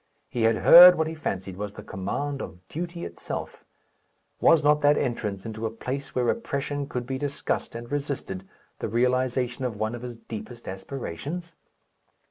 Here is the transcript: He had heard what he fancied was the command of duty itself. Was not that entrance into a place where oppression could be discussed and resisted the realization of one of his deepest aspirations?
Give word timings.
He 0.31 0.41
had 0.45 0.55
heard 0.55 0.95
what 0.95 1.05
he 1.05 1.13
fancied 1.13 1.57
was 1.57 1.73
the 1.73 1.83
command 1.83 2.41
of 2.41 2.67
duty 2.67 3.05
itself. 3.05 3.63
Was 4.39 4.63
not 4.63 4.81
that 4.81 4.97
entrance 4.97 5.45
into 5.45 5.67
a 5.67 5.69
place 5.69 6.15
where 6.15 6.27
oppression 6.29 6.89
could 6.89 7.05
be 7.05 7.19
discussed 7.19 7.75
and 7.75 7.91
resisted 7.91 8.49
the 8.79 8.89
realization 8.89 9.63
of 9.63 9.75
one 9.77 9.93
of 9.93 10.01
his 10.01 10.17
deepest 10.17 10.67
aspirations? 10.67 11.53